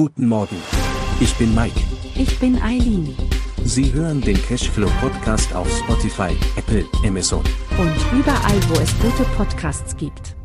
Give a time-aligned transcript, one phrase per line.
[0.00, 0.56] Guten Morgen.
[1.20, 1.78] Ich bin Mike.
[2.14, 3.14] Ich bin Eileen.
[3.64, 7.44] Sie hören den Cashflow Podcast auf Spotify, Apple, Amazon.
[7.76, 10.36] Und überall, wo es gute Podcasts gibt.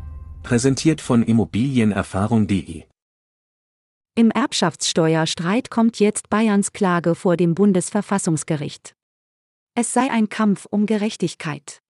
[0.42, 2.82] Präsentiert von Immobilienerfahrung.de.
[4.14, 8.94] Im Erbschaftssteuerstreit kommt jetzt Bayerns Klage vor dem Bundesverfassungsgericht.
[9.74, 11.80] Es sei ein Kampf um Gerechtigkeit.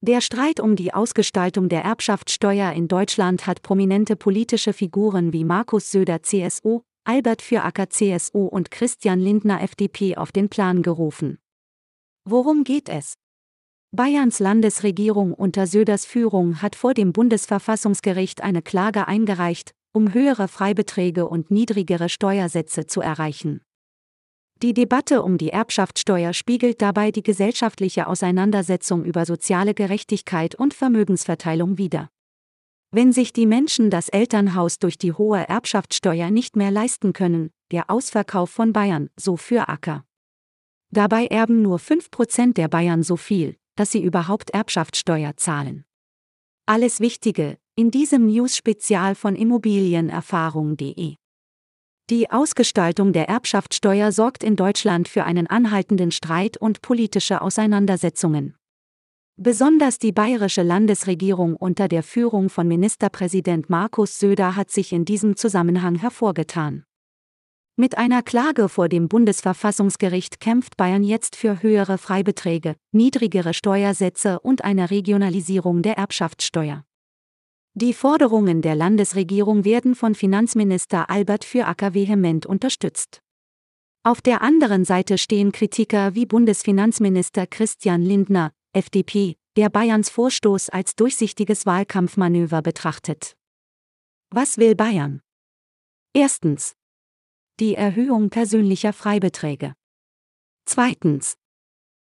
[0.00, 5.92] Der Streit um die Ausgestaltung der Erbschaftssteuer in Deutschland hat prominente politische Figuren wie Markus
[5.92, 11.38] Söder CSU, Albert Füracker CSU und Christian Lindner FDP auf den Plan gerufen.
[12.26, 13.14] Worum geht es?
[13.92, 21.26] Bayerns Landesregierung unter Söders Führung hat vor dem Bundesverfassungsgericht eine Klage eingereicht, um höhere Freibeträge
[21.26, 23.62] und niedrigere Steuersätze zu erreichen.
[24.60, 31.78] Die Debatte um die Erbschaftssteuer spiegelt dabei die gesellschaftliche Auseinandersetzung über soziale Gerechtigkeit und Vermögensverteilung
[31.78, 32.10] wider.
[32.90, 37.90] Wenn sich die Menschen das Elternhaus durch die hohe Erbschaftssteuer nicht mehr leisten können, der
[37.90, 40.04] Ausverkauf von Bayern, so für Acker.
[40.90, 45.84] Dabei erben nur 5% der Bayern so viel, dass sie überhaupt Erbschaftssteuer zahlen.
[46.64, 51.14] Alles Wichtige in diesem News-Spezial von Immobilienerfahrung.de.
[52.10, 58.57] Die Ausgestaltung der Erbschaftssteuer sorgt in Deutschland für einen anhaltenden Streit und politische Auseinandersetzungen.
[59.40, 65.36] Besonders die bayerische Landesregierung unter der Führung von Ministerpräsident Markus Söder hat sich in diesem
[65.36, 66.82] Zusammenhang hervorgetan.
[67.76, 74.64] Mit einer Klage vor dem Bundesverfassungsgericht kämpft Bayern jetzt für höhere Freibeträge, niedrigere Steuersätze und
[74.64, 76.82] eine Regionalisierung der Erbschaftssteuer.
[77.74, 83.20] Die Forderungen der Landesregierung werden von Finanzminister Albert Füracker vehement unterstützt.
[84.02, 90.94] Auf der anderen Seite stehen Kritiker wie Bundesfinanzminister Christian Lindner, FDP, der Bayerns Vorstoß als
[90.94, 93.36] durchsichtiges Wahlkampfmanöver betrachtet.
[94.30, 95.22] Was will Bayern?
[96.12, 96.74] Erstens.
[97.60, 99.74] Die Erhöhung persönlicher Freibeträge.
[100.66, 101.36] Zweitens.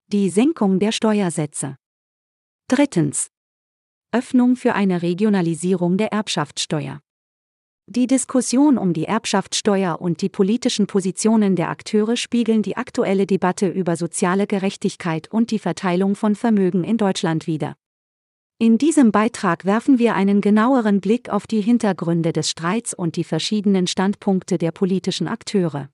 [0.07, 1.77] Die Senkung der Steuersätze.
[2.67, 3.29] Drittens.
[4.11, 6.99] Öffnung für eine Regionalisierung der Erbschaftssteuer.
[7.91, 13.67] Die Diskussion um die Erbschaftssteuer und die politischen Positionen der Akteure spiegeln die aktuelle Debatte
[13.67, 17.75] über soziale Gerechtigkeit und die Verteilung von Vermögen in Deutschland wider.
[18.59, 23.23] In diesem Beitrag werfen wir einen genaueren Blick auf die Hintergründe des Streits und die
[23.23, 25.89] verschiedenen Standpunkte der politischen Akteure.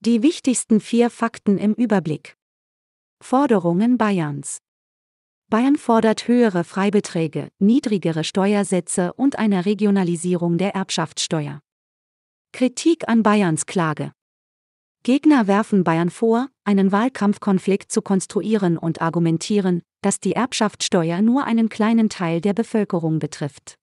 [0.00, 2.36] Die wichtigsten vier Fakten im Überblick.
[3.20, 4.58] Forderungen Bayerns.
[5.48, 11.60] Bayern fordert höhere Freibeträge, niedrigere Steuersätze und eine Regionalisierung der Erbschaftssteuer.
[12.52, 14.10] Kritik an Bayerns Klage.
[15.04, 21.68] Gegner werfen Bayern vor, einen Wahlkampfkonflikt zu konstruieren und argumentieren, dass die Erbschaftssteuer nur einen
[21.68, 23.76] kleinen Teil der Bevölkerung betrifft.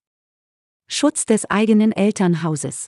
[0.89, 2.87] Schutz des eigenen Elternhauses.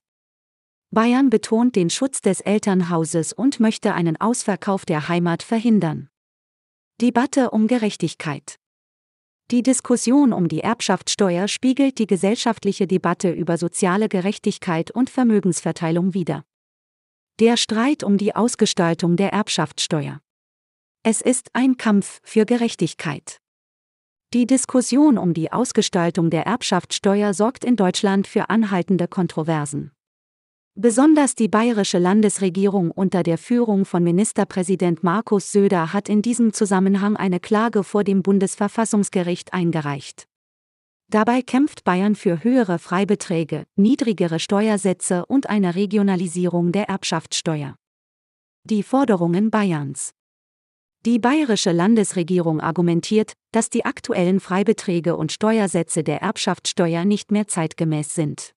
[0.92, 6.10] Bayern betont den Schutz des Elternhauses und möchte einen Ausverkauf der Heimat verhindern.
[7.00, 8.58] Debatte um Gerechtigkeit.
[9.52, 16.44] Die Diskussion um die Erbschaftssteuer spiegelt die gesellschaftliche Debatte über soziale Gerechtigkeit und Vermögensverteilung wider.
[17.40, 20.20] Der Streit um die Ausgestaltung der Erbschaftssteuer.
[21.04, 23.40] Es ist ein Kampf für Gerechtigkeit.
[24.34, 29.92] Die Diskussion um die Ausgestaltung der Erbschaftssteuer sorgt in Deutschland für anhaltende Kontroversen.
[30.78, 37.16] Besonders die bayerische Landesregierung unter der Führung von Ministerpräsident Markus Söder hat in diesem Zusammenhang
[37.16, 40.28] eine Klage vor dem Bundesverfassungsgericht eingereicht.
[41.10, 47.78] Dabei kämpft Bayern für höhere Freibeträge, niedrigere Steuersätze und eine Regionalisierung der Erbschaftssteuer.
[48.66, 50.12] Die Forderungen Bayerns.
[51.06, 58.14] Die bayerische Landesregierung argumentiert, dass die aktuellen Freibeträge und Steuersätze der Erbschaftssteuer nicht mehr zeitgemäß
[58.14, 58.55] sind.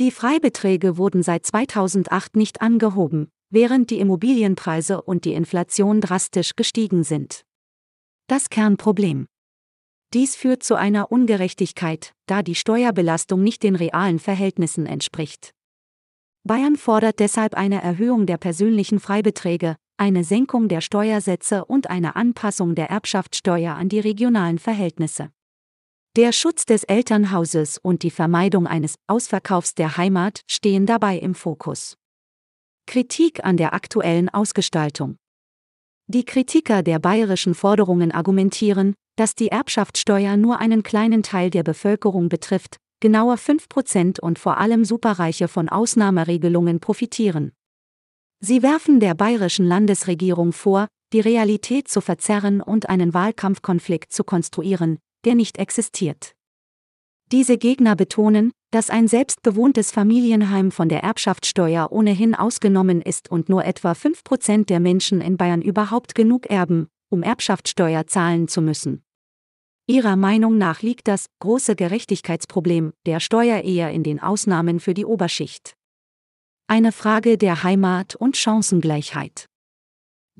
[0.00, 7.04] Die Freibeträge wurden seit 2008 nicht angehoben, während die Immobilienpreise und die Inflation drastisch gestiegen
[7.04, 7.44] sind.
[8.26, 9.26] Das Kernproblem.
[10.12, 15.52] Dies führt zu einer Ungerechtigkeit, da die Steuerbelastung nicht den realen Verhältnissen entspricht.
[16.42, 22.74] Bayern fordert deshalb eine Erhöhung der persönlichen Freibeträge, eine Senkung der Steuersätze und eine Anpassung
[22.74, 25.30] der Erbschaftssteuer an die regionalen Verhältnisse.
[26.16, 31.96] Der Schutz des Elternhauses und die Vermeidung eines Ausverkaufs der Heimat stehen dabei im Fokus.
[32.86, 35.16] Kritik an der aktuellen Ausgestaltung.
[36.06, 42.28] Die Kritiker der bayerischen Forderungen argumentieren, dass die Erbschaftssteuer nur einen kleinen Teil der Bevölkerung
[42.28, 47.50] betrifft, genauer 5% und vor allem Superreiche von Ausnahmeregelungen profitieren.
[48.38, 54.98] Sie werfen der bayerischen Landesregierung vor, die Realität zu verzerren und einen Wahlkampfkonflikt zu konstruieren,
[55.24, 56.34] der nicht existiert.
[57.32, 63.64] Diese Gegner betonen, dass ein selbstbewohntes Familienheim von der Erbschaftssteuer ohnehin ausgenommen ist und nur
[63.64, 69.02] etwa 5% der Menschen in Bayern überhaupt genug erben, um Erbschaftssteuer zahlen zu müssen.
[69.86, 75.04] Ihrer Meinung nach liegt das große Gerechtigkeitsproblem der Steuer eher in den Ausnahmen für die
[75.04, 75.74] Oberschicht.
[76.66, 79.46] Eine Frage der Heimat und Chancengleichheit.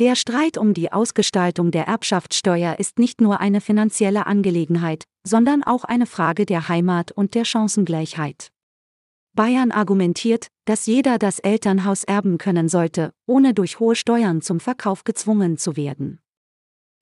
[0.00, 5.84] Der Streit um die Ausgestaltung der Erbschaftssteuer ist nicht nur eine finanzielle Angelegenheit, sondern auch
[5.84, 8.48] eine Frage der Heimat und der Chancengleichheit.
[9.36, 15.04] Bayern argumentiert, dass jeder das Elternhaus erben können sollte, ohne durch hohe Steuern zum Verkauf
[15.04, 16.18] gezwungen zu werden.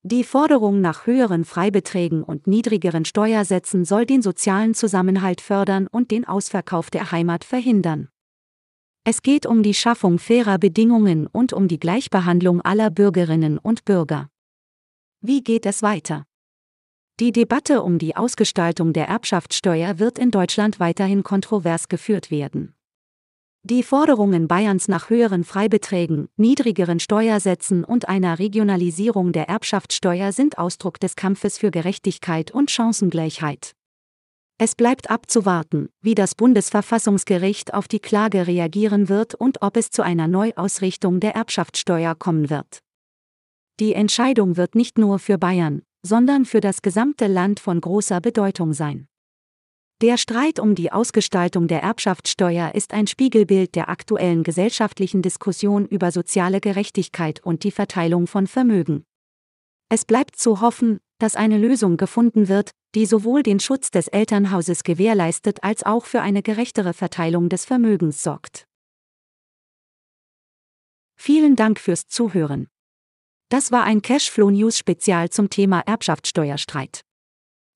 [0.02, 6.26] Die Forderung nach höheren Freibeträgen und niedrigeren Steuersätzen soll den sozialen Zusammenhalt fördern und den
[6.26, 8.11] Ausverkauf der Heimat verhindern.
[9.04, 14.28] Es geht um die Schaffung fairer Bedingungen und um die Gleichbehandlung aller Bürgerinnen und Bürger.
[15.20, 16.24] Wie geht es weiter?
[17.18, 22.74] Die Debatte um die Ausgestaltung der Erbschaftssteuer wird in Deutschland weiterhin kontrovers geführt werden.
[23.64, 31.00] Die Forderungen Bayerns nach höheren Freibeträgen, niedrigeren Steuersätzen und einer Regionalisierung der Erbschaftssteuer sind Ausdruck
[31.00, 33.74] des Kampfes für Gerechtigkeit und Chancengleichheit.
[34.64, 40.02] Es bleibt abzuwarten, wie das Bundesverfassungsgericht auf die Klage reagieren wird und ob es zu
[40.02, 42.78] einer Neuausrichtung der Erbschaftssteuer kommen wird.
[43.80, 48.72] Die Entscheidung wird nicht nur für Bayern, sondern für das gesamte Land von großer Bedeutung
[48.72, 49.08] sein.
[50.00, 56.12] Der Streit um die Ausgestaltung der Erbschaftssteuer ist ein Spiegelbild der aktuellen gesellschaftlichen Diskussion über
[56.12, 59.02] soziale Gerechtigkeit und die Verteilung von Vermögen.
[59.88, 64.82] Es bleibt zu hoffen, dass eine Lösung gefunden wird, die sowohl den Schutz des Elternhauses
[64.82, 68.66] gewährleistet als auch für eine gerechtere Verteilung des Vermögens sorgt.
[71.14, 72.66] Vielen Dank fürs Zuhören.
[73.50, 77.02] Das war ein Cashflow News Spezial zum Thema Erbschaftssteuerstreit.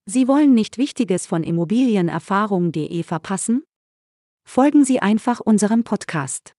[0.06, 3.62] Sie wollen nicht Wichtiges von Immobilienerfahrung.de verpassen?
[4.44, 6.54] Folgen Sie einfach unserem Podcast.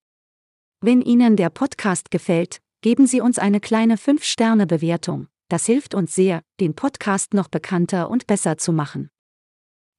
[0.80, 5.28] Wenn Ihnen der Podcast gefällt, geben Sie uns eine kleine 5-Sterne-Bewertung.
[5.50, 9.10] Das hilft uns sehr, den Podcast noch bekannter und besser zu machen.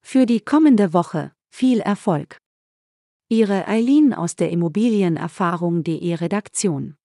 [0.02, 2.38] Für die kommende Woche viel Erfolg.
[3.30, 6.96] Ihre Eileen aus der Immobilienerfahrung.de Redaktion.